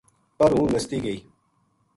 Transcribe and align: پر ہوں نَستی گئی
پر 0.37 0.49
ہوں 0.55 0.67
نَستی 0.73 0.97
گئی 1.05 1.19